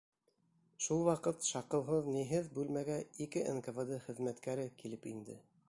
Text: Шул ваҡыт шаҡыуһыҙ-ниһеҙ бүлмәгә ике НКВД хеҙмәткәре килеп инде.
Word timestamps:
Шул 0.85 1.03
ваҡыт 1.07 1.49
шаҡыуһыҙ-ниһеҙ 1.49 2.49
бүлмәгә 2.57 2.97
ике 3.27 3.45
НКВД 3.59 3.95
хеҙмәткәре 4.07 4.69
килеп 4.81 5.11
инде. 5.15 5.39